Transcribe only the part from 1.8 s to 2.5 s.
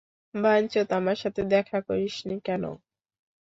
করিসনি